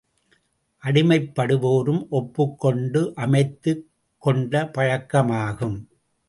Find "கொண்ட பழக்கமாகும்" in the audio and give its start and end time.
4.23-5.79